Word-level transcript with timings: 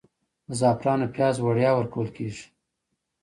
د 0.47 0.49
زعفرانو 0.59 1.05
پیاز 1.15 1.35
وړیا 1.41 1.71
ورکول 1.75 2.07
کیږي؟ 2.15 2.45